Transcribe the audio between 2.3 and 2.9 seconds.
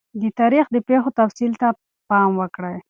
وکړئ.